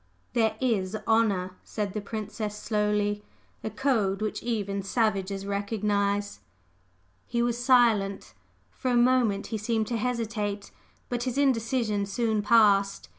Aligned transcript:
"There 0.33 0.55
is 0.59 0.97
honor!" 1.05 1.57
said 1.63 1.93
the 1.93 2.01
Princess, 2.01 2.55
slowly; 2.57 3.23
"A 3.63 3.69
code 3.69 4.19
which 4.19 4.41
even 4.41 4.81
savages 4.81 5.45
recognize." 5.45 6.39
He 7.27 7.43
was 7.43 7.63
silent. 7.63 8.33
For 8.71 8.89
a 8.89 8.95
moment 8.95 9.45
he 9.53 9.59
seemed 9.59 9.85
to 9.89 9.97
hesitate; 9.97 10.71
but 11.07 11.25
his 11.25 11.37
indecision 11.37 12.07
soon 12.07 12.41
passed. 12.41 13.09